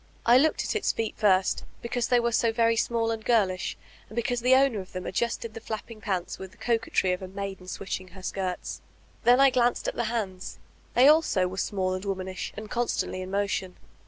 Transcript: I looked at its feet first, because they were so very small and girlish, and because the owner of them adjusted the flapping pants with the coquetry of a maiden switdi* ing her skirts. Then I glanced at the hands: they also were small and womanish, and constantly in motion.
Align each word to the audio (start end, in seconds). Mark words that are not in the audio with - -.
I 0.25 0.39
looked 0.39 0.63
at 0.65 0.75
its 0.75 0.91
feet 0.91 1.15
first, 1.15 1.63
because 1.83 2.07
they 2.07 2.19
were 2.19 2.31
so 2.31 2.51
very 2.51 2.75
small 2.75 3.11
and 3.11 3.23
girlish, 3.23 3.77
and 4.09 4.15
because 4.15 4.41
the 4.41 4.55
owner 4.55 4.79
of 4.79 4.93
them 4.93 5.05
adjusted 5.05 5.53
the 5.53 5.61
flapping 5.61 6.01
pants 6.01 6.39
with 6.39 6.49
the 6.49 6.57
coquetry 6.57 7.11
of 7.13 7.21
a 7.21 7.27
maiden 7.27 7.67
switdi* 7.67 7.99
ing 8.01 8.07
her 8.07 8.23
skirts. 8.23 8.81
Then 9.25 9.39
I 9.39 9.51
glanced 9.51 9.87
at 9.87 9.93
the 9.95 10.05
hands: 10.05 10.57
they 10.95 11.07
also 11.07 11.47
were 11.47 11.57
small 11.57 11.93
and 11.93 12.03
womanish, 12.03 12.51
and 12.57 12.67
constantly 12.67 13.21
in 13.21 13.29
motion. 13.29 13.77